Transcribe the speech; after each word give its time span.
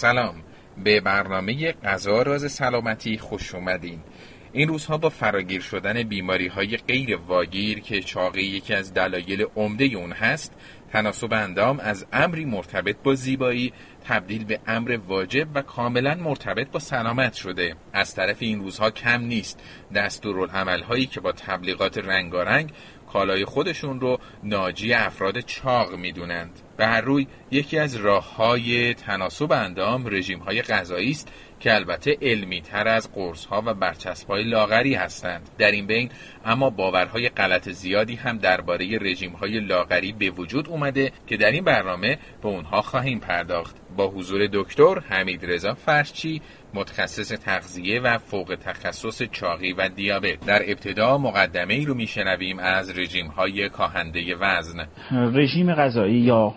سلام. 0.00 0.34
به 0.84 1.00
برنامه 1.00 1.72
غذا 1.72 2.22
راز 2.22 2.52
سلامتی 2.52 3.18
خوش 3.18 3.54
اومدین. 3.54 4.00
این 4.52 4.68
روزها 4.68 4.98
با 4.98 5.08
فراگیر 5.08 5.60
شدن 5.60 6.02
بیماری 6.02 6.46
های 6.46 6.76
غیر 6.76 7.16
واگیر 7.16 7.80
که 7.80 8.00
چاقی 8.00 8.42
یکی 8.42 8.74
از 8.74 8.94
دلایل 8.94 9.46
عمده 9.56 9.84
اون 9.84 10.12
هست 10.12 10.52
تناسب 10.92 11.32
اندام 11.32 11.80
از 11.80 12.06
امری 12.12 12.44
مرتبط 12.44 12.96
با 13.04 13.14
زیبایی 13.14 13.72
تبدیل 14.04 14.44
به 14.44 14.60
امر 14.66 14.98
واجب 15.06 15.48
و 15.54 15.62
کاملا 15.62 16.14
مرتبط 16.14 16.70
با 16.70 16.78
سلامت 16.78 17.34
شده. 17.34 17.76
از 17.92 18.14
طرف 18.14 18.36
این 18.40 18.60
روزها 18.60 18.90
کم 18.90 19.20
نیست. 19.20 19.60
دستورالعمل 19.94 20.82
هایی 20.82 21.06
که 21.06 21.20
با 21.20 21.32
تبلیغات 21.32 21.98
رنگارنگ 21.98 22.72
کالای 23.12 23.44
خودشون 23.44 24.00
رو 24.00 24.18
ناجی 24.42 24.92
افراد 24.92 25.40
چاق 25.40 25.94
می‌دونند. 25.94 26.60
به 26.76 26.86
هر 26.86 27.00
روی 27.00 27.26
یکی 27.50 27.78
از 27.78 27.96
راه 27.96 28.36
های 28.36 28.94
تناسب 28.94 29.52
اندام 29.52 30.06
رژیم 30.06 30.38
های 30.38 30.62
غذایی 30.62 31.10
است 31.10 31.28
که 31.60 31.74
البته 31.74 32.18
علمی 32.22 32.60
تر 32.60 32.88
از 32.88 33.12
قرص 33.12 33.44
ها 33.44 33.62
و 33.66 33.74
برچسب 33.74 34.28
های 34.28 34.44
لاغری 34.44 34.94
هستند. 34.94 35.50
در 35.58 35.70
این 35.70 35.86
بین 35.86 36.10
اما 36.44 36.70
باورهای 36.70 37.28
غلط 37.28 37.68
زیادی 37.68 38.14
هم 38.14 38.38
درباره 38.38 38.98
رژیم 38.98 39.32
های 39.32 39.60
لاغری 39.60 40.12
به 40.12 40.30
وجود 40.30 40.68
اومده 40.68 41.12
که 41.26 41.36
در 41.36 41.50
این 41.50 41.64
برنامه 41.64 42.18
به 42.42 42.48
اونها 42.48 42.82
خواهیم 42.82 43.18
پرداخت. 43.18 43.76
با 43.96 44.08
حضور 44.08 44.48
دکتر 44.52 45.00
حمید 45.08 45.46
رضا 45.46 45.74
فرشچی 45.74 46.42
متخصص 46.74 47.28
تغذیه 47.28 48.00
و 48.00 48.18
فوق 48.18 48.58
تخصص 48.64 49.22
چاقی 49.22 49.72
و 49.72 49.88
دیابت. 49.88 50.46
در 50.46 50.62
ابتدا 50.62 51.18
مقدمه 51.18 51.74
ای 51.74 51.84
رو 51.84 51.94
میشنویم 51.94 52.58
از 52.58 52.98
رژیم 52.98 53.26
های 53.26 53.68
کاهنده 53.68 54.36
وزن. 54.36 54.86
رژیم 55.10 55.74
غذایی 55.74 56.20
یا 56.20 56.54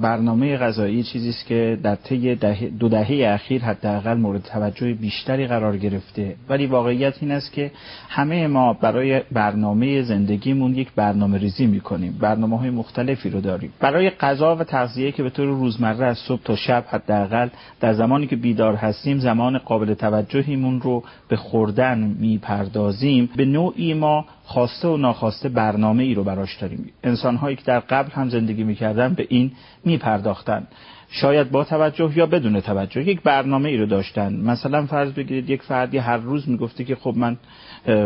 برنامه 0.00 0.56
غذایی 0.56 1.02
چیزی 1.02 1.28
است 1.28 1.46
که 1.46 1.78
در 1.82 1.94
طی 1.94 2.34
دو 2.78 2.88
دهه 2.88 3.32
اخیر 3.34 3.62
حداقل 3.62 4.14
مورد 4.14 4.42
توجه 4.42 4.94
بیشتری 4.94 5.46
قرار 5.46 5.76
گرفته. 5.76 6.36
ولی 6.48 6.66
واقعیت 6.66 7.14
این 7.20 7.30
است 7.30 7.52
که 7.52 7.70
همه 8.08 8.46
ما 8.46 8.72
برای 8.72 9.22
برنامه 9.32 10.02
زندگیمون 10.02 10.74
یک 10.74 10.88
برنامه 10.96 11.38
ریزی 11.38 11.66
می‌کنیم. 11.66 12.18
برنامه 12.20 12.58
های 12.58 12.70
مختلفی 12.70 13.30
رو 13.30 13.40
داریم. 13.40 13.72
برای 13.80 14.10
غذا 14.10 14.56
و 14.56 14.64
تغذیه 14.64 15.12
که 15.12 15.22
به 15.22 15.30
طور 15.30 15.46
روزمره 15.46 16.06
از 16.06 16.18
صبح 16.18 16.42
تا 16.42 16.56
شب 16.56 16.84
حداقل 16.88 17.48
در 17.80 17.94
زمانی 17.94 18.26
که 18.26 18.36
بیدار 18.36 18.74
هستیم 18.74 19.18
زمان 19.18 19.58
قابل 19.58 19.94
توجهیمون 19.94 20.80
رو 20.80 21.02
به 21.28 21.36
خوردن 21.36 22.16
می‌پردازیم. 22.20 23.30
به 23.36 23.44
نوعی 23.44 23.94
ما 23.94 24.24
خواسته 24.46 24.88
و 24.88 24.96
ناخواسته 24.96 25.48
برنامه 25.48 26.02
ای 26.02 26.14
رو 26.14 26.24
براش 26.24 26.56
داریم. 26.56 26.92
انسان 27.04 27.36
هایی 27.36 27.56
که 27.56 27.62
در 27.64 27.80
قبل 27.80 28.10
هم 28.10 28.28
زندگی 28.28 28.64
می‌کردن 28.64 29.14
به 29.14 29.26
این 29.28 29.52
میپرداختن. 29.84 30.66
شاید 31.10 31.50
با 31.50 31.64
توجه 31.64 32.12
یا 32.16 32.26
بدون 32.26 32.60
توجه 32.60 33.08
یک 33.08 33.22
برنامه 33.22 33.68
ای 33.68 33.76
رو 33.76 33.86
داشتن. 33.86 34.34
مثلا 34.34 34.86
فرض 34.86 35.12
بگیرید 35.12 35.50
یک 35.50 35.62
فردی 35.62 35.98
هر 35.98 36.16
روز 36.16 36.48
می‌گفته 36.48 36.84
که 36.84 36.94
خب 36.94 37.14
من 37.16 37.36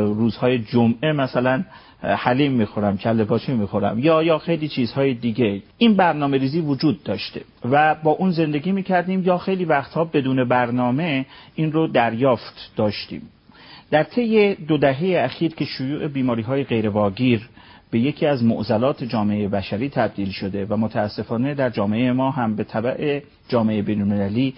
روزهای 0.04 0.58
جمعه 0.58 1.12
مثلا 1.12 1.64
حلیم 2.02 2.52
می‌خورم 2.52 2.98
کله 2.98 3.24
پاچه 3.24 3.54
می‌خورم 3.54 3.98
یا 3.98 4.22
یا 4.22 4.38
خیلی 4.38 4.68
چیزهای 4.68 5.14
دیگه. 5.14 5.62
این 5.78 5.94
برنامه 5.94 6.38
ریزی 6.38 6.60
وجود 6.60 7.02
داشته 7.02 7.40
و 7.70 7.94
با 7.94 8.10
اون 8.10 8.30
زندگی 8.30 8.72
می‌کردیم 8.72 9.22
یا 9.24 9.38
خیلی 9.38 9.64
وقتها 9.64 10.04
بدون 10.04 10.48
برنامه 10.48 11.26
این 11.54 11.72
رو 11.72 11.86
دریافت 11.86 12.72
داشتیم. 12.76 13.22
در 13.90 14.02
طی 14.02 14.54
دو 14.54 14.78
دهه 14.78 15.24
اخیر 15.24 15.54
که 15.54 15.64
شیوع 15.64 16.08
بیماری 16.08 16.42
های 16.42 16.64
غیرواگیر 16.64 17.48
به 17.90 17.98
یکی 17.98 18.26
از 18.26 18.44
معضلات 18.44 19.04
جامعه 19.04 19.48
بشری 19.48 19.88
تبدیل 19.88 20.30
شده 20.30 20.66
و 20.66 20.76
متاسفانه 20.76 21.54
در 21.54 21.70
جامعه 21.70 22.12
ما 22.12 22.30
هم 22.30 22.56
به 22.56 22.64
طبع 22.64 23.20
جامعه 23.48 23.82
بین‌المللی 23.82 24.54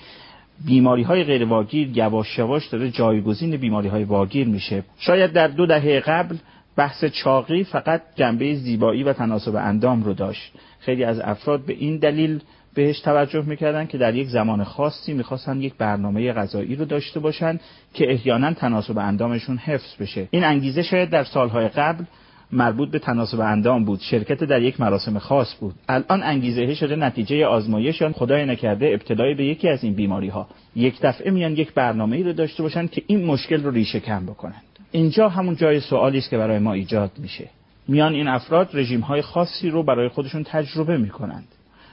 بیماری 0.67 1.03
های 1.03 1.25
غیر 1.25 1.45
واگیر 1.45 1.99
یواش 1.99 2.39
یواش 2.39 2.67
داره 2.67 2.91
جایگزین 2.91 3.57
بیماری 3.57 3.89
های 3.89 4.05
واگیر 4.05 4.49
میشه. 4.49 4.83
شاید 4.99 5.33
در 5.33 5.49
دو 5.49 5.67
دهه 5.67 6.01
قبل 6.01 6.37
بحث 6.77 7.05
چاقی 7.05 7.65
فقط 7.65 8.03
جنبه 8.15 8.55
زیبایی 8.55 9.03
و 9.03 9.13
تناسب 9.13 9.55
اندام 9.57 10.03
رو 10.03 10.15
داشت. 10.15 10.53
خیلی 10.81 11.05
از 11.05 11.21
افراد 11.21 11.65
به 11.65 11.73
این 11.73 11.99
دلیل 11.99 12.41
بهش 12.75 13.01
توجه 13.01 13.43
می‌کردن 13.43 13.87
که 13.87 13.99
در 13.99 14.15
یک 14.15 14.29
زمان 14.29 14.65
خاصی 14.65 15.13
می‌خواستن 15.13 15.61
یک 15.61 15.75
برنامه 15.75 16.33
غذایی 16.33 16.77
رو 16.77 16.85
داشته 16.85 17.21
باشن 17.21 17.61
که 17.95 18.13
احیانا 18.13 18.53
تناسب 18.53 18.99
اندامشون 18.99 19.57
حفظ 19.57 19.97
بشه. 20.01 20.29
این 20.31 20.45
انگیزه 20.45 20.83
شاید 20.83 21.11
در 21.11 21.25
سالهای 21.25 21.69
قبل 21.69 22.05
مربوط 22.53 22.91
به 22.91 22.99
تناسب 22.99 23.41
اندام 23.41 23.85
بود. 23.85 24.01
شرکت 24.01 24.45
در 24.45 24.63
یک 24.63 24.81
مراسم 24.81 25.19
خاص 25.19 25.55
بود. 25.61 25.75
الان 25.89 26.23
انگیزه 26.23 26.75
شده 26.75 26.97
نتیجه 26.97 27.47
آزمایش 27.47 28.01
یا 28.01 28.13
خدای 28.13 28.47
نکرده 28.47 28.87
ابتلای 28.87 29.35
به 29.35 29.45
یکی 29.45 29.69
از 29.69 29.85
این 29.85 29.95
بیماری 29.95 30.29
ها 30.29 30.49
یک 30.77 31.01
دفعه 31.03 31.31
میان 31.31 31.53
یک 31.53 31.75
برنامه 31.75 32.17
ای 32.17 32.23
رو 32.23 32.33
داشته 32.33 32.63
باشن 32.63 32.87
که 32.87 33.03
این 33.07 33.25
مشکل 33.25 33.63
رو 33.63 33.71
ریشه 33.71 34.01
کم 34.01 34.27
بکنند 34.27 34.63
اینجا 34.93 35.29
همون 35.29 35.57
جای 35.57 35.81
سوالی 35.81 36.19
است 36.19 36.31
که 36.31 36.39
برای 36.39 36.59
ما 36.59 36.73
ایجاد 36.73 37.11
میشه. 37.19 37.51
میان 37.89 38.13
این 38.13 38.29
افراد 38.29 38.71
رژیم 38.75 39.01
های 39.01 39.23
خاصی 39.23 39.71
رو 39.71 39.83
برای 39.83 40.09
خودشون 40.09 40.45
تجربه 40.45 40.97
می‌کنند. 40.97 41.49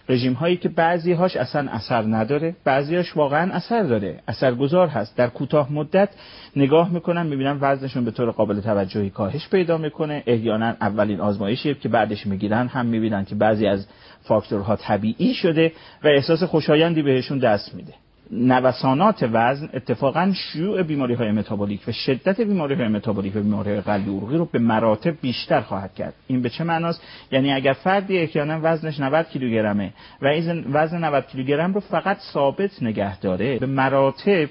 رژیم 0.10 0.34
هایی 0.34 0.58
که 0.58 0.70
بعضی 0.70 1.14
هاش 1.14 1.38
اصلا 1.38 1.72
اثر 1.72 2.02
نداره 2.02 2.56
بعضی 2.64 2.96
هاش 2.96 3.18
واقعا 3.18 3.54
اثر 3.54 3.84
داره 3.84 4.20
اثرگذار 4.28 4.88
هست. 4.88 5.18
در 5.18 5.28
کوتاه 5.28 5.74
مدت 5.74 6.10
نگاه 6.56 6.90
می‌کنن 6.94 7.28
می‌بینن 7.28 7.58
وزنشون 7.62 8.06
به 8.06 8.12
طور 8.12 8.32
قابل 8.32 8.62
توجهی 8.62 9.10
کاهش 9.10 9.50
پیدا 9.50 9.78
می‌کنه. 9.78 10.24
احیانا 10.28 10.76
اولین 10.82 11.20
آزمایشی 11.20 11.76
که 11.76 11.90
بعدش 11.90 12.28
می‌گیرن 12.28 12.68
هم 12.68 12.86
می‌بینن 12.86 13.26
که 13.26 13.36
بعضی 13.36 13.68
از 13.68 13.88
فاکتورها 14.22 14.76
طبیعی 14.76 15.34
شده 15.34 15.72
و 16.04 16.08
احساس 16.08 16.44
خوشایندی 16.44 17.02
بهشون 17.02 17.40
دست 17.40 17.76
میده. 17.76 17.94
نوسانات 18.32 19.30
وزن 19.34 19.70
اتفاقا 19.74 20.34
شیوع 20.36 20.84
بیماری 20.84 21.14
های 21.14 21.32
متابولیک 21.32 21.82
و 21.88 21.92
شدت 21.92 22.42
بیماری 22.42 22.76
های 22.76 22.88
متابولیک 22.88 23.36
و 23.36 23.40
بیماری 23.40 23.72
های 23.72 23.82
قلبی 23.82 24.18
عروقی 24.18 24.38
رو 24.38 24.46
به 24.46 24.60
مراتب 24.60 25.16
بیشتر 25.22 25.62
خواهد 25.62 25.94
کرد. 25.94 26.14
این 26.28 26.42
به 26.42 26.50
چه 26.50 26.64
معناست؟ 26.64 27.02
یعنی 27.32 27.54
اگر 27.54 27.74
فردی 27.74 28.20
احیانا 28.20 28.60
وزنش 28.64 29.00
90 29.00 29.26
کیلوگرمه 29.26 29.94
و 30.22 30.28
وزن 30.72 31.04
90 31.04 31.28
کیلوگرم 31.28 31.74
رو 31.74 31.80
فقط 31.80 32.18
ثابت 32.34 32.84
نگه 32.84 33.20
داره 33.20 33.60
به 33.60 33.66
مراتب 33.66 34.50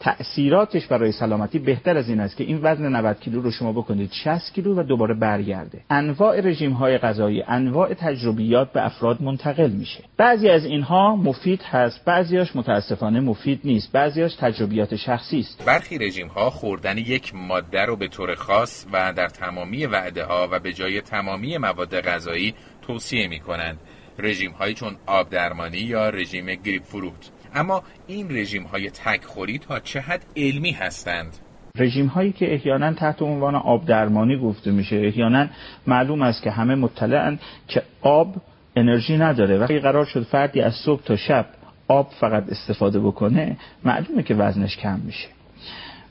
تأثیراتش 0.00 0.86
برای 0.86 1.12
سلامتی 1.12 1.58
بهتر 1.58 1.96
از 1.96 2.08
این 2.08 2.20
است 2.20 2.36
که 2.36 2.44
این 2.44 2.60
وزن 2.62 2.96
90 2.96 3.20
کیلو 3.20 3.40
رو 3.40 3.50
شما 3.50 3.72
بکنید 3.72 4.10
60 4.12 4.54
کیلو 4.54 4.80
و 4.80 4.82
دوباره 4.82 5.14
برگرده. 5.14 5.80
انواع 5.90 6.40
رژیم 6.40 6.72
های 6.72 6.98
غذایی 6.98 7.42
انواع 7.42 7.94
تجربیات 7.94 8.72
به 8.72 8.86
افراد 8.86 9.22
منتقل 9.22 9.70
میشه. 9.70 10.04
بعضی 10.16 10.48
از 10.48 10.64
اینها 10.64 11.16
مفید 11.16 11.62
هست 11.62 12.04
بعضیاش 12.04 12.56
متاسفانه 12.56 13.20
مفید 13.20 13.60
نیست 13.64 13.92
بعضیاش 13.92 14.34
تجربیات 14.34 14.96
شخصی 14.96 15.40
است. 15.40 15.64
برخی 15.66 15.98
رژیم 15.98 16.26
ها 16.26 16.50
خوردن 16.50 16.98
یک 16.98 17.34
ماده 17.34 17.84
رو 17.84 17.96
به 17.96 18.08
طور 18.08 18.34
خاص 18.34 18.86
و 18.92 19.12
در 19.12 19.28
تمامی 19.28 19.86
وعده 19.86 20.24
ها 20.24 20.48
و 20.52 20.58
به 20.58 20.72
جای 20.72 21.00
تمامی 21.00 21.58
مواد 21.58 22.00
غذایی 22.00 22.54
توصیه 22.82 23.28
می 23.28 23.40
کنند 23.40 23.78
رژیم 24.18 24.54
چون 24.76 24.96
آب 25.06 25.30
درمانی 25.30 25.78
یا 25.78 26.10
رژیم 26.10 26.46
گریپ 26.46 26.82
فروت 26.82 27.30
اما 27.54 27.82
این 28.06 28.36
رژیم 28.36 28.62
های 28.62 28.90
تکخوری 28.90 29.58
تا 29.58 29.80
چه 29.80 30.00
حد 30.00 30.26
علمی 30.36 30.72
هستند؟ 30.72 31.36
رژیم 31.78 32.06
هایی 32.06 32.32
که 32.32 32.54
احیانا 32.54 32.92
تحت 32.92 33.22
عنوان 33.22 33.54
آب 33.54 33.86
درمانی 33.86 34.38
گفته 34.38 34.70
میشه 34.70 34.96
احیانا 34.96 35.46
معلوم 35.86 36.22
است 36.22 36.42
که 36.42 36.50
همه 36.50 36.74
مطلعن 36.74 37.38
که 37.68 37.82
آب 38.02 38.34
انرژی 38.76 39.18
نداره. 39.18 39.58
وقتی 39.58 39.78
قرار 39.78 40.04
شد 40.04 40.22
فردی 40.22 40.60
از 40.60 40.74
صبح 40.74 41.02
تا 41.02 41.16
شب 41.16 41.46
آب 41.88 42.10
فقط 42.20 42.44
استفاده 42.48 43.00
بکنه 43.00 43.56
معلومه 43.84 44.22
که 44.22 44.34
وزنش 44.34 44.76
کم 44.76 45.00
میشه. 45.00 45.28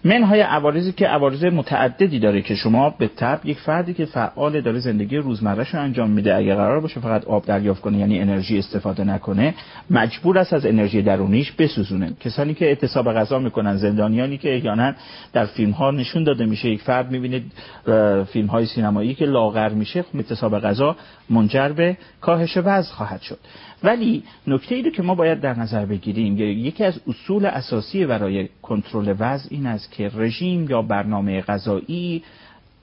منهای 0.05 0.41
عوارضی 0.41 0.91
که 0.91 1.07
عوارض 1.07 1.43
متعددی 1.43 2.19
داره 2.19 2.41
که 2.41 2.55
شما 2.55 2.89
به 2.89 3.07
طب 3.07 3.39
یک 3.43 3.59
فردی 3.59 3.93
که 3.93 4.05
فعال 4.05 4.61
داره 4.61 4.79
زندگی 4.79 5.17
روزمرهش 5.17 5.69
رو 5.69 5.81
انجام 5.81 6.09
میده 6.09 6.35
اگر 6.35 6.55
قرار 6.55 6.79
باشه 6.79 6.99
فقط 6.99 7.25
آب 7.25 7.45
دریافت 7.45 7.81
کنه 7.81 7.97
یعنی 7.97 8.19
انرژی 8.19 8.59
استفاده 8.59 9.03
نکنه 9.03 9.53
مجبور 9.89 10.37
است 10.37 10.53
از 10.53 10.65
انرژی 10.65 11.01
درونیش 11.01 11.51
بسوزونه. 11.51 12.13
کسانی 12.19 12.53
که 12.53 12.65
اعتصاب 12.65 13.13
غذا 13.13 13.39
می‌کنن 13.39 13.77
زندانیانی 13.77 14.37
که 14.37 14.55
احیانا 14.55 14.93
در 15.33 15.45
فیلم 15.45 15.71
ها 15.71 15.91
نشون 15.91 16.23
داده 16.23 16.45
میشه 16.45 16.69
یک 16.69 16.81
فرد 16.81 17.11
می‌بینید 17.11 17.51
فیلم 18.25 18.47
های 18.47 18.65
سینمایی 18.65 19.13
که 19.13 19.25
لاغر 19.25 19.69
میشه 19.69 20.01
خب 20.01 20.15
اعتصاب 20.15 20.59
غذا 20.59 20.95
منجر 21.29 21.69
به 21.69 21.97
کاهش 22.21 22.57
وزن 22.57 22.93
خواهد 22.93 23.21
شد. 23.21 23.39
ولی 23.83 24.23
نکته 24.47 24.75
ای 24.75 24.81
رو 24.81 24.89
که 24.89 25.03
ما 25.03 25.15
باید 25.15 25.41
در 25.41 25.59
نظر 25.59 25.85
بگیریم 25.85 26.37
یکی 26.39 26.83
از 26.83 26.99
اصول 27.07 27.45
اساسی 27.45 28.05
برای 28.05 28.49
کنترل 28.61 29.15
وزن 29.19 29.47
این 29.51 29.65
است 29.65 29.91
که 29.97 30.11
رژیم 30.15 30.69
یا 30.69 30.81
برنامه 30.81 31.41
غذایی 31.41 32.23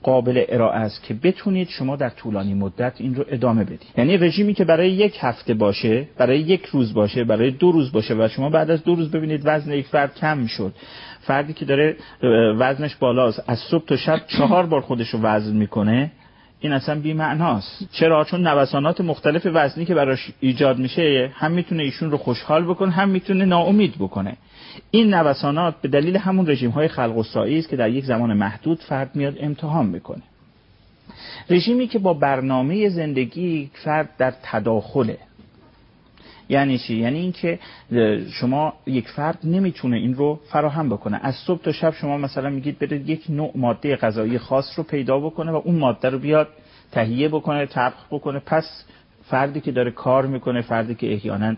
قابل 0.03 0.43
ارائه 0.49 0.77
است 0.77 1.03
که 1.03 1.13
بتونید 1.13 1.69
شما 1.69 1.95
در 1.95 2.09
طولانی 2.09 2.53
مدت 2.53 2.93
این 2.97 3.15
رو 3.15 3.25
ادامه 3.27 3.63
بدید. 3.63 3.85
یعنی 3.97 4.17
رژیمی 4.17 4.53
که 4.53 4.65
برای 4.65 4.91
یک 4.91 5.17
هفته 5.19 5.53
باشه 5.53 6.07
برای 6.17 6.39
یک 6.39 6.65
روز 6.65 6.93
باشه 6.93 7.23
برای 7.23 7.51
دو 7.51 7.71
روز 7.71 7.91
باشه 7.91 8.13
و 8.13 8.27
شما 8.27 8.49
بعد 8.49 8.71
از 8.71 8.83
دو 8.83 8.95
روز 8.95 9.11
ببینید 9.11 9.41
وزن 9.43 9.71
یک 9.71 9.87
فرد 9.87 10.15
کم 10.15 10.45
شد. 10.45 10.73
فردی 11.21 11.53
که 11.53 11.65
داره 11.65 11.95
وزنش 12.59 12.95
بالاست 12.95 13.43
از 13.47 13.59
صبح 13.59 13.85
تا 13.85 13.95
شب 13.97 14.21
چهار 14.27 14.65
بار 14.65 14.81
خودش 14.81 15.09
رو 15.09 15.19
وزن 15.21 15.55
می‌کنه 15.55 16.11
این 16.63 16.71
اصلا 16.71 16.99
بی 16.99 17.13
معناست 17.13 17.89
چرا؟ 17.91 18.23
چون 18.23 18.47
نوسانات 18.47 19.01
مختلف 19.01 19.47
وزنی 19.53 19.85
که 19.85 19.93
براش 19.93 20.31
ایجاد 20.39 20.79
میشه 20.79 21.31
هم 21.33 21.51
می‌تونه 21.51 21.83
ایشون 21.83 22.11
رو 22.11 22.17
خوشحال 22.17 22.65
بکنه 22.65 22.91
هم 22.91 23.09
می‌تونه 23.09 23.45
ناامید 23.45 23.95
بکنه. 23.95 24.37
این 24.91 25.13
نوسانات 25.13 25.75
به 25.81 25.87
دلیل 25.87 26.17
همون 26.17 26.47
رژیم 26.47 26.69
های 26.69 26.87
خلق 26.87 27.17
است 27.17 27.69
که 27.69 27.75
در 27.75 27.89
یک 27.89 28.05
زمان 28.05 28.33
محدود 28.33 28.79
فرد 28.79 29.15
میاد 29.15 29.35
امتحان 29.39 29.85
می‌کنه. 29.85 30.21
رژیمی 31.49 31.87
که 31.87 31.99
با 31.99 32.13
برنامه 32.13 32.89
زندگی 32.89 33.69
فرد 33.73 34.09
در 34.17 34.33
تداخله. 34.43 35.17
یعنی 36.49 36.77
چی؟ 36.77 36.95
یعنی 36.95 37.19
اینکه 37.19 37.59
شما 38.33 38.73
یک 38.87 39.07
فرد 39.09 39.39
نمی‌تونه 39.43 39.97
این 39.97 40.13
رو 40.13 40.39
فراهم 40.51 40.89
بکنه. 40.89 41.19
از 41.23 41.35
صبح 41.47 41.61
تا 41.61 41.71
شب 41.71 41.93
شما 41.93 42.17
مثلا 42.17 42.49
میگید 42.49 42.79
برید 42.79 43.09
یک 43.09 43.25
نوع 43.29 43.51
ماده 43.55 43.95
غذایی 43.95 44.37
خاص 44.37 44.65
رو 44.75 44.83
پیدا 44.83 45.19
بکنه 45.19 45.51
و 45.51 45.61
اون 45.63 45.75
ماده 45.75 46.09
رو 46.09 46.19
بیاد 46.19 46.47
تهیه 46.91 47.29
بکنه 47.29 47.65
طبخ 47.65 48.05
بکنه. 48.11 48.39
پس 48.39 48.83
فردی 49.29 49.61
که 49.61 49.71
داره 49.71 49.91
کار 49.91 50.25
می‌کنه 50.25 50.61
فردی 50.61 50.95
که 50.95 51.13
احیانا 51.13 51.55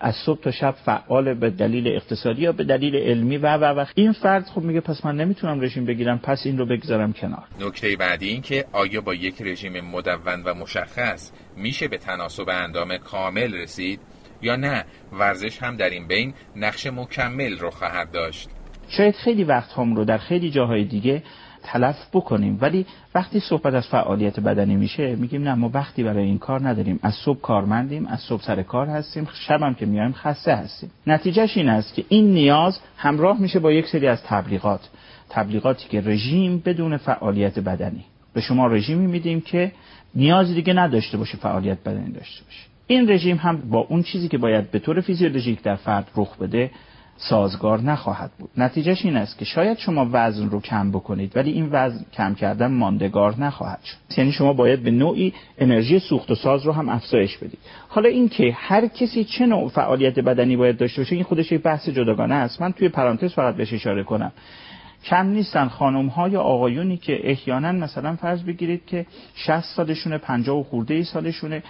از 0.00 0.14
صبح 0.26 0.40
تا 0.40 0.50
شب 0.50 0.74
فعال 0.84 1.34
به 1.34 1.50
دلیل 1.50 1.88
اقتصادی 1.88 2.42
یا 2.42 2.52
به 2.52 2.64
دلیل 2.64 2.96
علمی 2.96 3.36
و 3.36 3.56
و 3.56 3.64
و. 3.80 3.84
این 3.94 4.12
فرد 4.12 4.44
خب 4.44 4.62
میگه 4.62 4.80
پس 4.80 5.04
من 5.04 5.16
نمی‌تونم 5.16 5.60
رژیم 5.60 5.84
بگیرم 5.84 6.18
پس 6.18 6.42
این 6.44 6.58
رو 6.58 6.66
بگذارم 6.66 7.12
کنار. 7.12 7.44
نکته 7.60 7.96
بعدی 7.96 8.28
این 8.28 8.42
که 8.42 8.64
آیا 8.72 9.00
با 9.00 9.14
یک 9.14 9.42
رژیم 9.42 9.80
مدون 9.80 10.42
و 10.44 10.54
مشخص 10.54 11.30
میشه 11.56 11.88
به 11.88 11.98
تناسب 11.98 12.48
اندام 12.48 12.96
کامل 12.96 13.54
رسید؟ 13.54 14.00
یا 14.42 14.56
نه 14.56 14.84
ورزش 15.12 15.62
هم 15.62 15.76
در 15.76 15.90
این 15.90 16.08
بین 16.08 16.34
نقش 16.56 16.86
مکمل 16.86 17.58
رو 17.58 17.70
خواهد 17.70 18.10
داشت. 18.10 18.48
شاید 18.88 19.14
خیلی 19.14 19.44
وقت 19.44 19.72
هم 19.72 19.96
رو 19.96 20.04
در 20.04 20.18
خیلی 20.18 20.50
جاهای 20.50 20.84
دیگه 20.84 21.22
تلف 21.62 21.96
بکنیم 22.12 22.58
ولی 22.60 22.86
وقتی 23.14 23.40
صحبت 23.40 23.74
از 23.74 23.86
فعالیت 23.86 24.40
بدنی 24.40 24.76
میشه 24.76 25.16
میگیم 25.16 25.42
نه 25.42 25.54
ما 25.54 25.70
وقتی 25.74 26.02
برای 26.02 26.24
این 26.24 26.38
کار 26.38 26.68
نداریم. 26.68 26.98
از 27.02 27.14
صبح 27.14 27.40
کارمندیم 27.40 28.06
از 28.06 28.20
صبح 28.20 28.42
سر 28.42 28.62
کار 28.62 28.86
هستیم 28.86 29.28
شبم 29.46 29.74
که 29.74 29.86
میایم 29.86 30.12
خسته 30.12 30.54
هستیم. 30.54 30.90
نتیجهش 31.06 31.56
این 31.56 31.68
است 31.68 31.94
که 31.94 32.04
این 32.08 32.34
نیاز 32.34 32.80
همراه 32.96 33.40
میشه 33.40 33.58
با 33.58 33.72
یک 33.72 33.86
سری 33.86 34.06
از 34.06 34.22
تبلیغات. 34.22 34.88
تبلیغاتی 35.30 35.88
که 35.88 36.00
رژیم 36.00 36.58
بدون 36.58 36.96
فعالیت 36.96 37.58
بدنی. 37.58 38.04
به 38.34 38.40
شما 38.40 38.66
رژیمی 38.66 39.06
میدیم 39.06 39.40
که 39.40 39.72
نیازی 40.14 40.54
دیگه 40.54 40.72
نداشته 40.72 41.16
باشه 41.16 41.38
فعالیت 41.38 41.78
بدنی 41.84 42.12
داشته 42.12 42.44
باشه. 42.44 42.77
این 42.90 43.10
رژیم 43.10 43.36
هم 43.36 43.56
با 43.70 43.78
اون 43.78 44.02
چیزی 44.02 44.28
که 44.28 44.38
باید 44.38 44.70
به 44.70 44.78
طور 44.78 45.00
فیزیولوژیک 45.00 45.62
در 45.62 45.76
فرد 45.76 46.10
رخ 46.16 46.36
بده 46.36 46.70
سازگار 47.16 47.80
نخواهد 47.80 48.30
بود. 48.38 48.50
نتیجهش 48.56 49.04
این 49.04 49.16
است 49.16 49.38
که 49.38 49.44
شاید 49.44 49.78
شما 49.78 50.08
وزن 50.12 50.50
رو 50.50 50.60
کم 50.60 50.90
بکنید 50.90 51.36
ولی 51.36 51.52
این 51.52 51.68
وزن 51.72 52.04
کم 52.12 52.34
کردن 52.34 52.72
ماندگار 52.72 53.40
نخواهد 53.40 53.80
شد. 53.84 53.96
یعنی 54.18 54.32
شما 54.32 54.52
باید 54.52 54.82
به 54.82 54.90
نوعی 54.90 55.34
انرژی 55.58 55.98
سوخت 55.98 56.30
و 56.30 56.34
ساز 56.34 56.66
رو 56.66 56.72
هم 56.72 56.88
افزایش 56.88 57.36
بدید. 57.36 57.58
حالا 57.88 58.08
اینکه 58.08 58.52
هر 58.56 58.86
کسی 58.86 59.24
چه 59.24 59.46
نوع 59.46 59.68
فعالیت 59.68 60.18
بدنی 60.18 60.56
باید 60.56 60.76
داشته 60.76 61.02
باشه 61.02 61.14
این 61.14 61.24
خودش 61.24 61.52
یک 61.52 61.62
بحث 61.62 61.88
جداگانه 61.88 62.34
است. 62.34 62.62
من 62.62 62.72
توی 62.72 62.88
پرانتز 62.88 63.34
فقط 63.34 63.56
بهش 63.56 63.72
اشاره 63.72 64.04
کنم. 64.04 64.32
کم 65.04 65.26
نیستن 65.26 65.68
خانم 65.68 66.06
ها 66.06 66.28
یا 66.28 66.40
آقایونی 66.40 66.96
که 66.96 67.30
احیانا 67.30 67.72
مثلا 67.72 68.16
فرض 68.16 68.42
بگیرید 68.42 68.86
که 68.86 69.06
60 69.34 69.60
سالشونه 69.60 70.18
50 70.18 70.56
و 70.56 70.62
خورده 70.62 70.94
ای 70.94 71.04
سالشونه. 71.04 71.62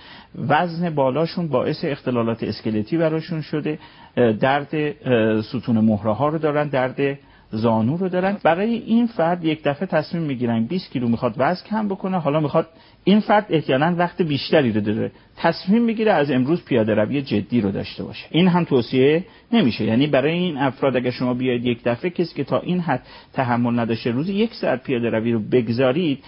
وزن 0.49 0.91
بالاشون 0.91 1.49
باعث 1.49 1.85
اختلالات 1.85 2.43
اسکلتی 2.43 2.97
براشون 2.97 3.41
شده. 3.41 3.79
درد 4.17 4.95
ستون 5.41 5.79
مهره 5.79 6.13
ها 6.13 6.29
رو 6.29 6.39
دارن 6.39 6.69
درد 6.69 7.19
زانو 7.51 7.97
رو 7.97 8.09
دارن. 8.09 8.37
برای 8.43 8.75
این 8.75 9.07
فرد 9.07 9.45
یک 9.45 9.63
دفعه 9.65 9.87
تصمیم 9.87 10.23
می‌گیرن 10.23 10.65
20 10.65 10.93
کیلو 10.93 11.09
می‌خواد 11.09 11.35
وزن 11.37 11.69
کم 11.71 11.89
بکنه 11.89 12.19
حالا 12.19 12.41
می‌خواد 12.41 12.69
این 13.05 13.21
فرد 13.21 13.47
احیانا 13.51 13.95
وقت 13.97 14.23
بیشتری 14.23 14.73
رو 14.73 14.81
داره. 14.81 15.13
تصمیم 15.37 15.83
می‌گیره 15.83 16.13
از 16.13 16.31
امروز 16.31 16.65
پیاده 16.65 16.95
روی 16.95 17.23
جدی 17.23 17.61
رو 17.61 17.71
داشته 17.71 18.05
باشه. 18.05 18.27
این 18.31 18.49
هم 18.49 18.65
توصیه 18.65 19.25
نمیشه. 19.53 19.85
یعنی 19.85 20.07
برای 20.07 20.33
این 20.33 20.57
افراد 20.57 20.97
اگر 20.97 21.11
شما 21.11 21.35
بیاید 21.35 21.67
یک 21.67 21.81
دفعه 21.85 22.11
کسی 22.11 22.35
که 22.35 22.45
تا 22.45 22.61
این 22.61 22.81
حد 22.81 23.03
تحمل 23.33 23.79
نداشته 23.79 24.11
روزی 24.11 24.35
یک 24.35 24.55
ساعت 24.55 24.83
پیاده 24.83 25.11
روی 25.11 25.33
رو 25.33 25.41
بگذارید 25.41 26.25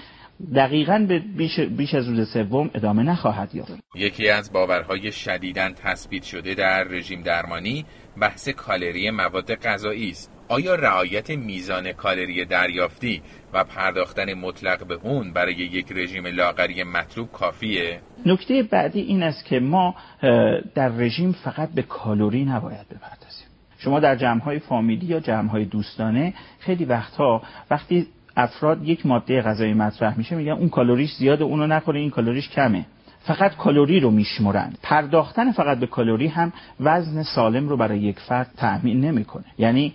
دقیقا 0.54 1.04
به 1.08 1.18
بیش, 1.18 1.60
بیش 1.60 1.94
از 1.94 2.08
روز 2.08 2.32
سوم 2.32 2.70
ادامه 2.74 3.02
نخواهد 3.02 3.54
یافت. 3.54 3.72
یکی 3.94 4.28
از 4.28 4.52
باورهای 4.52 5.12
شدیداً 5.12 5.70
تثبیت 5.84 6.22
شده 6.22 6.54
در 6.54 6.84
رژیم 6.84 7.22
درمانی 7.22 7.84
بحث 8.20 8.48
کالری 8.48 9.10
مواد 9.10 9.54
غذایی 9.54 10.10
است. 10.10 10.39
آیا 10.50 10.74
رعایت 10.74 11.30
میزان 11.30 11.92
کالری 11.92 12.44
دریافتی 12.44 13.22
و 13.52 13.64
پرداختن 13.64 14.34
مطلق 14.34 14.86
به 14.86 14.94
اون 14.94 15.32
برای 15.32 15.54
یک 15.54 15.92
رژیم 15.92 16.26
لاغری 16.26 16.82
مطلوب 16.82 17.32
کافیه؟ 17.32 18.00
نکته 18.26 18.62
بعدی 18.62 19.00
این 19.00 19.22
است 19.22 19.44
که 19.44 19.60
ما 19.60 19.94
در 20.74 20.88
رژیم 20.88 21.32
فقط 21.32 21.68
به 21.68 21.82
کالری 21.82 22.44
نباید 22.44 22.88
بپردازیم 22.88 23.46
شما 23.78 24.00
در 24.00 24.16
جمعهای 24.16 24.58
فامیلی 24.58 25.06
یا 25.06 25.20
جمعهای 25.20 25.64
دوستانه 25.64 26.34
خیلی 26.58 26.84
وقتها 26.84 27.42
وقتی 27.70 28.06
افراد 28.36 28.88
یک 28.88 29.06
ماده 29.06 29.42
غذایی 29.42 29.74
مطرح 29.74 30.18
میشه 30.18 30.36
میگن 30.36 30.52
اون 30.52 30.68
کالریش 30.68 31.10
زیاده 31.10 31.44
اونو 31.44 31.66
نخوره 31.66 32.00
این 32.00 32.10
کالریش 32.10 32.48
کمه 32.48 32.86
فقط 33.22 33.56
کالری 33.56 34.00
رو 34.00 34.10
میشمرند. 34.10 34.78
پرداختن 34.82 35.52
فقط 35.52 35.78
به 35.78 35.86
کالری 35.86 36.26
هم 36.26 36.52
وزن 36.80 37.22
سالم 37.22 37.68
رو 37.68 37.76
برای 37.76 37.98
یک 37.98 38.20
فرد 38.20 38.50
تأمین 38.56 39.00
نمی‌کنه. 39.00 39.44
یعنی 39.58 39.94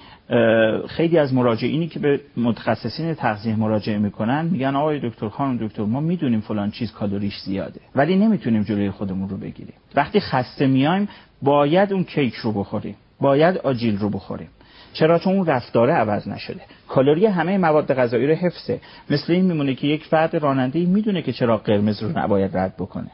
خیلی 0.87 1.17
از 1.17 1.33
مراجعینی 1.33 1.87
که 1.87 1.99
به 1.99 2.21
متخصصین 2.37 3.13
تغذیه 3.13 3.55
مراجعه 3.55 3.97
می‌کنن 3.97 4.45
میگن 4.45 4.75
آقای 4.75 5.09
دکتر 5.09 5.29
خانم 5.29 5.57
دکتر 5.57 5.83
ما 5.83 5.99
می‌دونیم 5.99 6.41
فلان 6.41 6.71
چیز 6.71 6.91
کالریش 6.91 7.39
زیاده 7.39 7.79
ولی 7.95 8.15
نمی‌تونیم 8.15 8.63
جلوی 8.63 8.91
خودمون 8.91 9.29
رو 9.29 9.37
بگیریم. 9.37 9.73
وقتی 9.95 10.19
خسته 10.19 10.67
میایم 10.67 11.07
باید 11.41 11.93
اون 11.93 12.03
کیک 12.03 12.33
رو 12.33 12.51
بخوریم. 12.51 12.95
باید 13.21 13.57
آجیل 13.57 13.97
رو 13.97 14.09
بخوریم. 14.09 14.47
چرا 14.95 15.19
چون 15.19 15.33
اون 15.33 15.45
رفتاره 15.45 15.93
عوض 15.93 16.27
نشده؟ 16.27 16.61
کالری 16.87 17.25
همه 17.25 17.57
مواد 17.57 17.93
غذایی 17.93 18.27
رو 18.27 18.33
حفظه. 18.33 18.79
مثل 19.09 19.33
این 19.33 19.45
میمونه 19.45 19.75
که 19.75 19.87
یک 19.87 20.03
فرد 20.05 20.35
راننده 20.35 20.85
می‌دونه 20.85 21.21
که 21.21 21.33
چرا 21.33 21.57
قرمز 21.57 22.03
رو 22.03 22.19
نباید 22.19 22.57
رد 22.57 22.73
بکنه. 22.75 23.11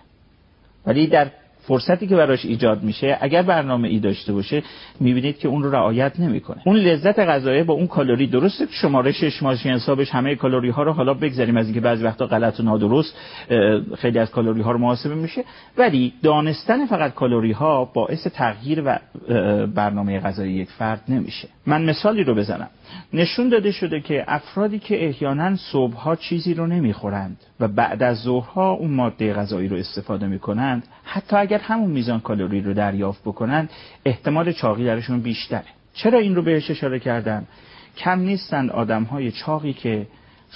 ولی 0.85 1.07
در 1.07 1.31
فرصتی 1.61 2.07
که 2.07 2.15
براش 2.15 2.45
ایجاد 2.45 2.83
میشه 2.83 3.17
اگر 3.21 3.41
برنامه 3.41 3.87
ای 3.87 3.99
داشته 3.99 4.33
باشه 4.33 4.63
می‌بینید 4.99 5.39
که 5.39 5.47
اون 5.47 5.63
رو 5.63 5.71
رعایت 5.71 6.19
نمی‌کنه. 6.19 6.61
اون 6.65 6.75
لذت 6.75 7.19
غذایی 7.19 7.63
با 7.63 7.73
اون 7.73 7.87
کالری 7.87 8.27
درسته 8.27 8.65
که 8.65 8.73
شمارش 8.73 9.43
ماشین 9.43 9.71
حسابش 9.71 10.09
همه 10.11 10.35
کالری 10.35 10.69
ها 10.69 10.83
رو 10.83 10.93
حالا 10.93 11.13
بگذاریم 11.13 11.57
از 11.57 11.65
اینکه 11.65 11.81
بعضی 11.81 12.03
وقتا 12.03 12.27
غلط 12.27 12.59
و 12.59 12.63
نادرست 12.63 13.15
خیلی 13.97 14.19
از 14.19 14.31
کالری 14.31 14.61
ها 14.61 14.71
رو 14.71 14.77
محاسبه 14.77 15.15
میشه. 15.15 15.43
ولی 15.77 16.13
دانستن 16.23 16.85
فقط 16.85 17.13
کالری 17.13 17.51
ها 17.51 17.85
باعث 17.85 18.27
تغییر 18.27 18.83
و 18.85 18.99
برنامه 19.67 20.19
غذایی 20.19 20.53
یک 20.53 20.69
فرد 20.69 21.01
نمیشه. 21.09 21.47
من 21.65 21.85
مثالی 21.85 22.23
رو 22.23 22.35
بزنم. 22.35 22.69
نشون 23.13 23.49
داده 23.49 23.71
شده 23.71 24.01
که 24.01 24.25
افرادی 24.27 24.79
که 24.79 25.05
احیانا 25.05 25.55
صبحها 25.55 26.15
چیزی 26.15 26.53
رو 26.53 26.67
نمی‌خورند 26.67 27.37
و 27.59 27.67
بعد 27.67 28.03
از 28.03 28.17
ظهرها 28.17 28.71
اون 28.71 28.91
ماده 28.91 29.33
غذایی 29.33 29.67
رو 29.67 29.77
استفاده 29.77 30.27
می‌کنند 30.27 30.87
حتی 31.03 31.35
اگر 31.35 31.57
همون 31.57 31.91
میزان 31.91 32.19
کالری 32.19 32.61
رو 32.61 32.73
دریافت 32.73 33.21
بکنند 33.21 33.69
احتمال 34.05 34.51
چاقی 34.51 34.85
درشون 34.85 35.19
بیشتره. 35.19 35.63
چرا 35.93 36.19
این 36.19 36.35
رو 36.35 36.41
بهش 36.41 36.71
اشاره 36.71 36.99
کردم؟ 36.99 37.43
کم 37.97 38.19
نیستند 38.19 38.69
آدم 38.69 39.03
های 39.03 39.31
چاقی 39.31 39.73
که 39.73 40.07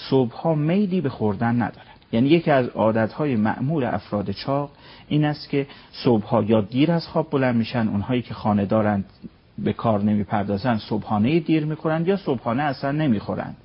صبحها 0.10 0.56
میلی 0.56 1.02
به 1.02 1.10
خوردن 1.10 1.56
ندارن. 1.56 1.96
یعنی 2.12 2.30
یکی 2.30 2.52
از 2.52 2.68
عادتهای 2.68 3.36
معمول 3.36 3.84
افراد 3.84 4.32
چاق 4.32 4.72
این 5.08 5.26
است 5.26 5.50
که 5.50 5.68
صبحها 5.92 6.44
یا 6.44 6.62
دیر 6.62 6.92
از 6.92 7.08
خواب 7.08 7.30
بلند 7.30 7.56
میشن 7.56 7.88
اونهایی 7.88 8.22
که 8.22 8.34
خانه 8.34 8.66
دارند 8.66 9.06
به 9.58 9.74
کار 9.74 10.02
نمی‌پردازن 10.02 10.78
صبحانه 10.78 11.40
دیر 11.40 11.66
می‌خورند 11.66 12.08
یا 12.08 12.18
صبحانه 12.18 12.64
اصلا 12.64 12.92
نمی‌خورند 12.92 13.58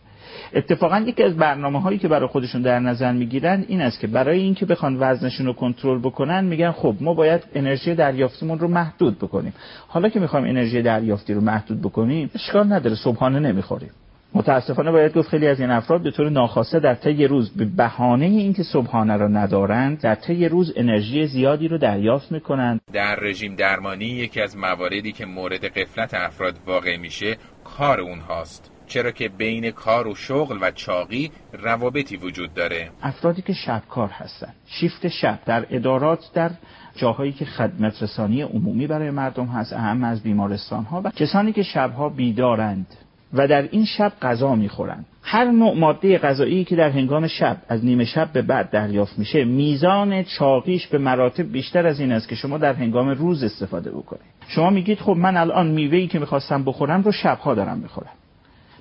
اتفاقا 0.55 0.99
یکی 0.99 1.23
از 1.23 1.37
برنامه 1.37 1.81
هایی 1.81 1.99
که 1.99 2.09
برای 2.09 2.29
خودشون 2.29 2.63
در 2.63 2.79
نظر 2.79 3.13
می‌گیرن 3.13 3.65
این 3.69 3.81
است 3.81 4.01
که 4.01 4.07
برای 4.07 4.41
اینکه 4.41 4.67
بخوان 4.67 4.97
وزنشون 5.01 5.47
رو 5.47 5.53
کنترل 5.53 5.99
بکنن 5.99 6.45
میگن 6.45 6.71
خب 6.71 6.95
ما 7.01 7.15
باید 7.15 7.43
انرژی 7.55 7.95
دریافتیمون 7.95 8.59
رو 8.59 8.69
محدود 8.69 9.19
بکنیم. 9.19 9.53
حالا 9.89 10.09
که 10.09 10.21
می‌خوایم 10.21 10.47
انرژی 10.47 10.83
دریافتی 10.83 11.35
رو 11.35 11.41
محدود 11.41 11.81
بکنیم 11.81 12.31
اشکال 12.35 12.73
نداره 12.73 12.97
صبحانه 12.97 13.39
نمی‌خوریم. 13.39 13.91
متاسفانه 14.35 14.91
باید 14.91 15.15
گفت 15.15 15.29
خیلی 15.29 15.47
از 15.47 15.61
این 15.61 15.71
افراد 15.71 16.03
به 16.03 16.11
طور 16.11 16.31
ناخواسته 16.31 16.81
در 16.81 16.95
طی 16.95 17.27
روز 17.27 17.51
به 17.57 17.65
بهانه 17.65 18.27
اینکه 18.27 18.63
صبحانه 18.63 19.17
را 19.17 19.29
ندارند 19.29 20.01
در 20.01 20.15
طی 20.15 20.49
روز 20.49 20.73
انرژی 20.77 21.27
زیادی 21.27 21.69
رو 21.69 21.79
دریافت 21.79 22.33
می‌کنند. 22.33 22.81
در 22.93 23.17
رژیم 23.17 23.55
درمانی 23.55 24.07
یکی 24.07 24.41
از 24.41 24.57
مواردی 24.57 25.13
که 25.13 25.27
مورد 25.27 25.65
قفلت 25.65 26.15
افراد 26.15 26.55
واقع 26.67 26.97
میشه 26.97 27.37
کار 27.65 28.01
اونهاست. 28.01 28.71
چرا 28.87 29.11
که 29.11 29.29
بین 29.29 29.71
کار 29.71 30.09
و 30.09 30.15
شغل 30.15 30.59
و 30.61 30.71
چاقی 30.71 31.31
روابطی 31.53 32.17
وجود 32.17 32.55
داره. 32.55 32.91
افرادی 33.03 33.43
که 33.43 33.53
شبکار 33.53 34.09
هستند 34.09 34.55
شیفت 34.67 35.09
شب 35.09 35.39
در 35.47 35.67
ادارات 35.71 36.31
در 36.35 36.51
جاهایی 36.97 37.33
که 37.33 37.45
خدمت 37.45 38.03
رسانی 38.03 38.43
عمومی 38.43 38.87
برای 38.87 39.11
مردم 39.11 39.47
هست 39.47 39.73
اهم 39.73 40.05
از 40.05 40.23
بیمارستان 40.23 40.85
ها 40.85 41.03
و 41.05 41.11
کسانی 41.11 41.53
که 41.53 41.63
شبها 41.63 42.09
بیدارند. 42.09 42.87
و 43.35 43.49
در 43.49 43.69
این 43.71 43.85
شب 43.85 44.13
غذا 44.23 44.55
می‌خورند 44.55 45.05
هر 45.23 45.45
نوع 45.45 45.77
ماده 45.77 46.19
غذایی 46.19 46.65
که 46.65 46.77
در 46.77 46.91
هنگام 46.91 47.27
شب 47.27 47.57
از 47.69 47.85
نیمه 47.85 48.05
شب 48.05 48.33
به 48.33 48.43
بعد 48.43 48.71
دریافت 48.71 49.19
میشه 49.19 49.45
میزان 49.45 50.23
چاقیش 50.23 50.87
به 50.87 50.99
مراتب 50.99 51.53
بیشتر 51.53 51.87
از 51.87 52.01
این 52.01 52.13
است 52.13 52.29
که 52.29 52.35
شما 52.35 52.59
در 52.59 52.73
هنگام 52.73 53.09
روز 53.09 53.45
استفاده 53.45 53.91
بکنید. 53.91 54.31
شما 54.49 54.71
میگید 54.71 54.99
خب 54.99 55.17
من 55.17 55.37
الان 55.37 55.67
میوه‌ای 55.67 56.07
که 56.07 56.19
می‌خواستم 56.19 56.65
بخورم 56.65 57.03
رو 57.03 57.13
شبها 57.13 57.55
دارم 57.55 57.79
می‌خورم. 57.79 58.11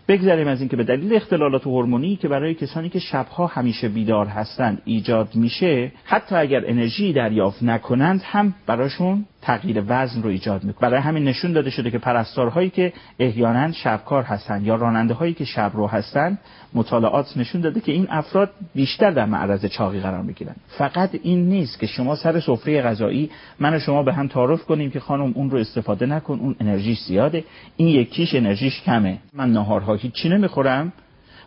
بگذاریم 0.08 0.48
از 0.48 0.60
اینکه 0.60 0.76
به 0.76 0.84
دلیل 0.84 1.16
اختلالات 1.16 1.68
هورمونی 1.68 2.16
که 2.16 2.28
برای 2.28 2.54
کسانی 2.54 2.90
که 2.90 3.00
شبها 3.00 3.48
همیشه 3.48 3.90
بیدار 3.90 4.26
هستند 4.26 4.82
ایجاد 4.86 5.36
میشه 5.36 5.92
حتی 6.04 6.36
اگر 6.36 6.64
انرژی 6.68 7.14
دریافت 7.14 7.64
نکنند 7.64 8.22
هم 8.26 8.54
براشون 8.66 9.26
تغییر 9.42 9.84
وزن 9.88 10.22
رو 10.22 10.30
ایجاد 10.30 10.64
می‌کنه. 10.64 10.90
برای 10.90 11.02
همین 11.02 11.24
نشون 11.24 11.54
داده 11.54 11.70
شده 11.70 11.92
که 11.92 11.98
پرستارهایی 11.98 12.70
که 12.70 12.94
احیانا 13.20 13.72
شبکار 13.72 14.24
هستند 14.24 14.68
یا 14.68 14.76
راننده 14.76 15.14
هایی 15.14 15.34
که 15.34 15.46
شب 15.46 15.72
رو 15.74 15.88
هستند 15.88 16.40
مطالعات 16.74 17.38
نشون 17.38 17.62
داده 17.62 17.82
که 17.82 17.92
این 17.92 18.08
افراد 18.10 18.52
بیشتر 18.76 19.12
در 19.12 19.26
معرض 19.26 19.66
چاقی 19.66 20.00
قرار 20.00 20.22
می‌گیرن 20.22 20.56
فقط 20.68 21.10
این 21.24 21.50
نیست 21.50 21.80
که 21.80 21.88
شما 21.88 22.16
سر 22.16 22.40
سفره 22.40 22.82
غذایی 22.82 23.30
من 23.60 23.74
و 23.74 23.80
شما 23.80 24.04
به 24.04 24.14
هم 24.14 24.28
تعارف 24.28 24.66
کنیم 24.66 24.92
که 24.92 25.00
خانم 25.00 25.34
اون 25.36 25.50
رو 25.50 25.58
استفاده 25.58 26.06
نکن 26.06 26.40
اون 26.40 26.56
انرژی 26.60 26.94
زیاده 26.94 27.44
این 27.78 27.88
یکیش 27.88 28.36
انرژیش 28.36 28.82
کمه. 28.82 29.18
من 29.34 29.52
نهارها 29.52 29.96
هیچی 29.96 30.30
نمی‌خورم. 30.30 30.94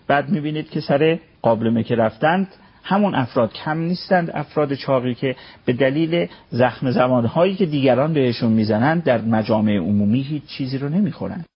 بعد 0.07 0.29
می‌بینید 0.29 0.71
که 0.71 0.81
سر 0.81 1.19
قابلمه 1.43 1.83
که 1.83 1.95
رفتند 1.95 2.49
همون 2.85 3.15
افراد 3.15 3.53
کم 3.53 3.79
نیستند. 3.79 4.31
افراد 4.35 4.75
چاقی 4.75 5.15
که 5.15 5.37
به 5.65 5.73
دلیل 5.73 6.27
زخم 6.51 6.91
زمانهایی 6.91 7.55
که 7.55 7.67
دیگران 7.67 8.13
بهشون 8.13 8.53
می‌زنند 8.53 9.05
در 9.05 9.21
مجامع 9.21 9.77
عمومی 9.77 10.23
هیچ 10.23 10.43
چیزی 10.47 10.79
رو 10.79 10.89
نمی‌خورند. 10.89 11.47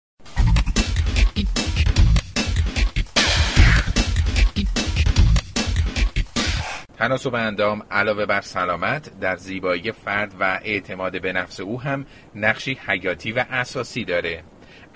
تناسب 6.99 7.35
اندام 7.35 7.83
علاوه 7.91 8.27
بر 8.27 8.41
سلامت 8.41 9.21
در 9.21 9.37
زیبایی 9.37 9.93
فرد 9.93 10.35
و 10.41 10.61
اعتماد 10.65 11.23
به 11.23 11.33
نفس 11.33 11.61
او 11.61 11.81
هم 11.81 12.07
نقشی 12.35 12.79
حیاتی 12.87 13.33
و 13.33 13.45
اساسی 13.51 14.05
داره. 14.05 14.43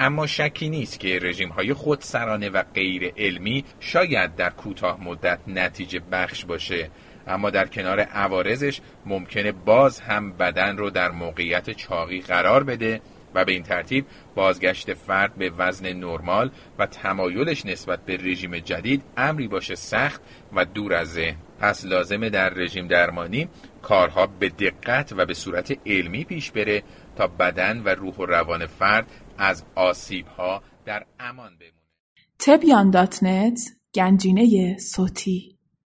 اما 0.02 0.26
شکی 0.26 0.68
نیست 0.68 1.00
که 1.00 1.18
رژیم 1.22 1.48
های 1.48 1.72
خودسرانه 1.72 2.48
و 2.48 2.62
غیر 2.74 3.12
علمی 3.16 3.64
شاید 3.80 4.36
در 4.36 4.50
کوتاه 4.50 5.04
مدت 5.04 5.38
نتیجه 5.46 6.00
بخش 6.12 6.44
باشه. 6.44 6.90
اما 7.26 7.50
در 7.50 7.66
کنار 7.66 8.00
عوارضش 8.00 8.80
ممکنه 9.06 9.52
باز 9.52 10.00
هم 10.00 10.32
بدن 10.32 10.76
رو 10.76 10.90
در 10.90 11.10
موقعیت 11.10 11.70
چاقی 11.70 12.20
قرار 12.20 12.64
بده 12.64 13.00
و 13.34 13.44
به 13.44 13.52
این 13.52 13.62
ترتیب 13.62 14.06
بازگشت 14.34 14.94
فرد 14.94 15.34
به 15.34 15.50
وزن 15.58 15.92
نرمال 15.92 16.50
و 16.78 16.86
تمایلش 16.86 17.66
نسبت 17.66 18.04
به 18.04 18.16
رژیم 18.16 18.58
جدید 18.58 19.02
امری 19.16 19.48
باشه 19.48 19.74
سخت 19.74 20.20
و 20.52 20.64
دور 20.64 20.94
از 20.94 21.12
ذهن. 21.12 21.36
پس 21.60 21.84
لازمه 21.84 22.30
در 22.30 22.50
رژیم 22.50 22.86
درمانی 22.88 23.48
کارها 23.82 24.26
به 24.26 24.48
دقت 24.48 25.12
و 25.16 25.26
به 25.26 25.34
صورت 25.34 25.78
علمی 25.86 26.24
پیش 26.24 26.50
بره 26.50 26.82
تا 27.16 27.26
بدن 27.26 27.82
و 27.84 27.88
روح 27.88 28.14
و 28.14 28.26
روان 28.26 28.66
فرد 28.66 29.06
از 29.40 29.64
آسیب 29.74 30.26
ها 30.26 30.62
در 30.84 31.06
امان 31.20 31.58
بمونه. 31.58 31.72
تبیان 32.38 32.90
دات 32.90 33.22
نت 33.22 33.60
گنجینه 33.94 34.76
صوتی. 34.78 35.58